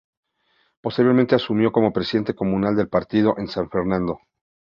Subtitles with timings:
[0.81, 4.17] Posteriormente asumió como presidente comunal del partido en San Fernando.